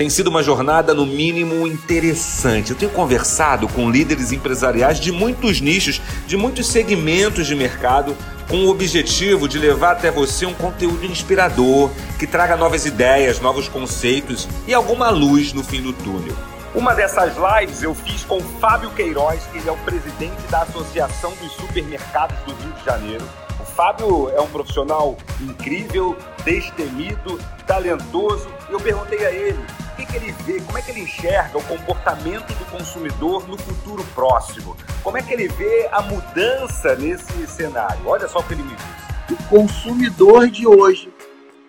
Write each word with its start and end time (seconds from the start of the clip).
Tem 0.00 0.08
sido 0.08 0.28
uma 0.28 0.42
jornada, 0.42 0.94
no 0.94 1.04
mínimo, 1.04 1.66
interessante. 1.66 2.70
Eu 2.70 2.76
tenho 2.78 2.90
conversado 2.90 3.68
com 3.68 3.90
líderes 3.90 4.32
empresariais 4.32 4.98
de 4.98 5.12
muitos 5.12 5.60
nichos, 5.60 6.00
de 6.26 6.38
muitos 6.38 6.68
segmentos 6.68 7.46
de 7.46 7.54
mercado, 7.54 8.16
com 8.48 8.64
o 8.64 8.70
objetivo 8.70 9.46
de 9.46 9.58
levar 9.58 9.92
até 9.92 10.10
você 10.10 10.46
um 10.46 10.54
conteúdo 10.54 11.04
inspirador, 11.04 11.90
que 12.18 12.26
traga 12.26 12.56
novas 12.56 12.86
ideias, 12.86 13.40
novos 13.40 13.68
conceitos 13.68 14.48
e 14.66 14.72
alguma 14.72 15.10
luz 15.10 15.52
no 15.52 15.62
fim 15.62 15.82
do 15.82 15.92
túnel. 15.92 16.34
Uma 16.74 16.94
dessas 16.94 17.34
lives 17.36 17.82
eu 17.82 17.94
fiz 17.94 18.24
com 18.24 18.40
Fábio 18.40 18.88
Queiroz, 18.92 19.42
que 19.52 19.58
ele 19.58 19.68
é 19.68 19.72
o 19.72 19.76
presidente 19.76 20.40
da 20.50 20.62
Associação 20.62 21.34
dos 21.42 21.52
Supermercados 21.52 22.38
do 22.46 22.54
Rio 22.54 22.72
de 22.72 22.84
Janeiro. 22.86 23.24
O 23.60 23.64
Fábio 23.66 24.30
é 24.30 24.40
um 24.40 24.48
profissional 24.48 25.18
incrível, 25.42 26.16
destemido, 26.42 27.38
talentoso. 27.66 28.48
Eu 28.70 28.80
perguntei 28.80 29.26
a 29.26 29.30
ele 29.30 29.60
que, 30.00 30.06
que 30.06 30.16
ele 30.16 30.32
vê, 30.32 30.60
como 30.60 30.78
é 30.78 30.82
que 30.82 30.90
ele 30.90 31.00
enxerga 31.00 31.58
o 31.58 31.62
comportamento 31.62 32.52
do 32.54 32.64
consumidor 32.66 33.46
no 33.48 33.56
futuro 33.58 34.04
próximo? 34.14 34.76
Como 35.02 35.16
é 35.16 35.22
que 35.22 35.32
ele 35.32 35.48
vê 35.48 35.88
a 35.92 36.00
mudança 36.02 36.94
nesse 36.96 37.46
cenário? 37.46 38.00
Olha 38.06 38.28
só 38.28 38.38
o 38.38 38.44
que 38.44 38.54
ele 38.54 38.62
me 38.62 38.74
disse. 38.74 39.32
O 39.32 39.48
consumidor 39.48 40.48
de 40.48 40.66
hoje 40.66 41.12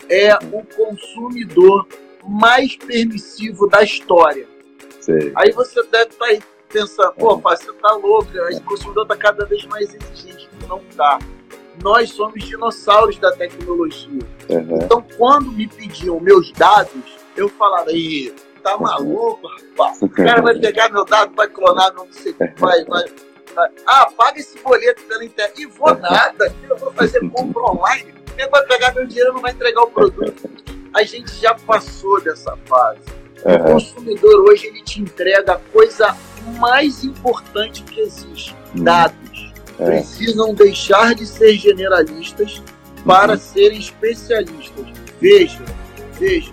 é 0.10 0.36
o 0.36 0.64
consumidor 0.76 1.88
mais 2.28 2.76
permissivo 2.76 3.68
da 3.68 3.84
história. 3.84 4.48
Sim. 5.00 5.32
Aí 5.36 5.52
você 5.52 5.82
deve 5.84 6.12
estar 6.12 6.28
tá 6.28 6.46
pensando, 6.70 7.14
pô, 7.14 7.38
pai, 7.40 7.58
você 7.58 7.72
tá 7.74 7.94
louco, 7.94 8.30
o 8.32 8.62
consumidor 8.62 9.04
está 9.04 9.18
cada 9.18 9.46
vez 9.46 9.66
mais 9.66 9.94
exigente. 9.94 10.50
Não 10.68 10.80
está. 10.90 11.20
Nós 11.84 12.12
somos 12.12 12.44
dinossauros 12.44 13.18
da 13.18 13.32
tecnologia. 13.32 14.22
Uhum. 14.50 14.80
Então, 14.84 15.04
quando 15.18 15.52
me 15.52 15.68
pediam 15.68 16.20
meus 16.20 16.52
dados, 16.52 17.21
eu 17.36 17.50
falava, 17.50 17.90
aí, 17.90 18.34
tá 18.64 18.78
maluco, 18.78 19.48
rapaz? 19.48 20.02
O 20.02 20.10
cara 20.10 20.42
vai 20.42 20.58
pegar 20.60 20.90
meu 20.90 21.06
dado, 21.06 21.34
vai 21.36 21.48
clonar, 21.48 21.94
não 21.94 22.08
sei 22.12 22.32
o 22.32 22.36
que, 22.36 22.60
vai, 22.60 22.84
vai. 22.86 23.06
Ah, 23.86 24.10
paga 24.16 24.40
esse 24.40 24.58
boleto 24.60 25.04
pela 25.04 25.26
internet. 25.26 25.62
E 25.62 25.66
vou 25.66 25.94
nada, 25.96 26.54
eu 26.70 26.78
vou 26.78 26.92
fazer 26.94 27.20
compra 27.30 27.64
online. 27.64 28.14
Quem 28.36 28.50
vai 28.50 28.66
pegar 28.66 28.94
meu 28.94 29.06
dinheiro 29.06 29.34
não 29.34 29.42
vai 29.42 29.52
entregar 29.52 29.82
o 29.82 29.88
produto. 29.88 30.50
A 30.94 31.04
gente 31.04 31.34
já 31.40 31.54
passou 31.54 32.22
dessa 32.22 32.58
fase. 32.66 33.00
O 33.44 33.74
consumidor 33.74 34.50
hoje 34.50 34.68
ele 34.68 34.84
te 34.84 35.02
entrega 35.02 35.54
a 35.54 35.58
coisa 35.58 36.16
mais 36.60 37.04
importante 37.04 37.84
que 37.84 38.00
existe: 38.00 38.56
hum. 38.76 38.84
dados. 38.84 39.52
É. 39.80 39.86
Precisam 39.86 40.54
deixar 40.54 41.16
de 41.16 41.26
ser 41.26 41.54
generalistas 41.54 42.62
para 43.06 43.34
uhum. 43.34 43.40
serem 43.40 43.80
especialistas. 43.80 44.86
Veja, 45.20 45.64
veja, 46.14 46.52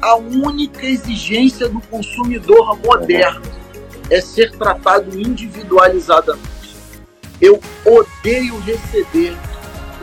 a 0.00 0.16
única 0.16 0.86
exigência 0.86 1.68
do 1.68 1.80
consumidor 1.82 2.78
moderno 2.78 3.42
é 4.10 4.20
ser 4.20 4.52
tratado 4.52 5.18
individualizadamente. 5.18 6.48
Eu 7.40 7.60
odeio 7.84 8.58
receber. 8.60 9.36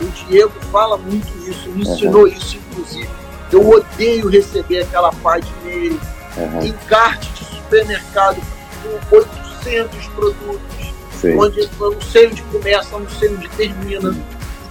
O 0.00 0.04
Diego 0.28 0.52
fala 0.70 0.98
muito 0.98 1.26
isso, 1.48 1.70
me 1.70 1.82
ensinou 1.82 2.22
uhum. 2.22 2.26
isso, 2.28 2.56
inclusive. 2.56 3.08
Eu 3.50 3.68
odeio 3.68 4.28
receber 4.28 4.82
aquela 4.82 5.10
pá 5.10 5.38
de 5.38 5.48
e-mail, 5.62 6.00
uhum. 6.36 6.66
encarte 6.66 7.32
de 7.32 7.44
supermercado 7.44 8.40
com 9.08 9.16
800 9.16 10.06
produtos, 10.08 10.94
Sim. 11.20 11.38
onde 11.38 11.60
eu 11.60 11.70
não 11.80 12.00
sei 12.00 12.26
onde 12.26 12.42
começa, 12.42 12.98
não 12.98 13.08
sei 13.08 13.30
onde 13.30 13.48
termina. 13.50 14.14